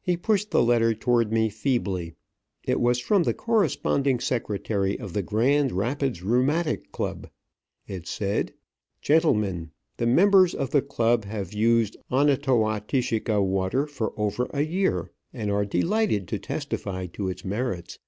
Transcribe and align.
He 0.00 0.16
pushed 0.16 0.52
the 0.52 0.62
letter 0.62 0.94
toward 0.94 1.30
me 1.30 1.50
feebly. 1.50 2.14
It 2.66 2.80
was 2.80 2.98
from 2.98 3.24
the 3.24 3.34
corresponding 3.34 4.18
secretary 4.18 4.98
of 4.98 5.12
the 5.12 5.20
Grand 5.22 5.70
Rapids 5.70 6.22
Rheumatic 6.22 6.90
Club. 6.92 7.28
It 7.86 8.06
said: 8.06 8.54
"Gentlemen: 9.02 9.72
The 9.98 10.06
members 10.06 10.54
of 10.54 10.70
the 10.70 10.80
club 10.80 11.26
have 11.26 11.52
used 11.52 11.98
Onotowatishika 12.10 13.42
water 13.44 13.86
for 13.86 14.14
over 14.18 14.46
a 14.54 14.62
year, 14.62 15.10
and 15.34 15.50
are 15.50 15.66
delighted 15.66 16.26
to 16.28 16.38
testify 16.38 17.04
to 17.08 17.28
its 17.28 17.44
merits. 17.44 17.98